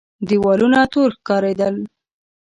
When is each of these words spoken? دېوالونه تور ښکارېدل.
دېوالونه 0.27 0.79
تور 0.93 1.09
ښکارېدل. 1.17 1.75